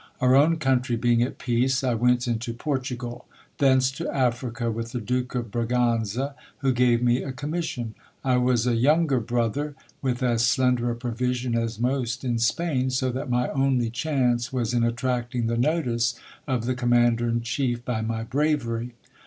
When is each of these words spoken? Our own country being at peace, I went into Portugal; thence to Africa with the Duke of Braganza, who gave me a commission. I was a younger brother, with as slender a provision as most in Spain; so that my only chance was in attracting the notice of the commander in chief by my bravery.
Our 0.19 0.35
own 0.35 0.57
country 0.57 0.95
being 0.95 1.21
at 1.21 1.37
peace, 1.37 1.83
I 1.83 1.93
went 1.93 2.27
into 2.27 2.55
Portugal; 2.55 3.27
thence 3.59 3.91
to 3.91 4.09
Africa 4.09 4.71
with 4.71 4.93
the 4.93 4.99
Duke 4.99 5.35
of 5.35 5.51
Braganza, 5.51 6.33
who 6.61 6.71
gave 6.73 7.03
me 7.03 7.21
a 7.21 7.31
commission. 7.31 7.93
I 8.23 8.37
was 8.37 8.65
a 8.65 8.73
younger 8.75 9.19
brother, 9.19 9.75
with 10.01 10.23
as 10.23 10.43
slender 10.43 10.89
a 10.89 10.95
provision 10.95 11.55
as 11.55 11.79
most 11.79 12.23
in 12.23 12.39
Spain; 12.39 12.89
so 12.89 13.11
that 13.11 13.29
my 13.29 13.49
only 13.49 13.91
chance 13.91 14.51
was 14.51 14.73
in 14.73 14.83
attracting 14.83 15.45
the 15.45 15.55
notice 15.55 16.19
of 16.47 16.65
the 16.65 16.73
commander 16.73 17.29
in 17.29 17.41
chief 17.41 17.85
by 17.85 18.01
my 18.01 18.23
bravery. 18.23 18.95